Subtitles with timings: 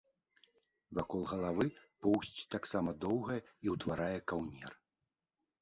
[0.99, 1.67] Вакол галавы
[2.05, 4.71] поўсць таксама доўгая і ўтварае каўнер.